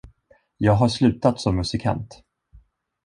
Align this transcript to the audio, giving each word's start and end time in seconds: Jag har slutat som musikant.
Jag 0.57 0.73
har 0.73 0.87
slutat 0.89 1.39
som 1.41 1.55
musikant. 1.55 2.23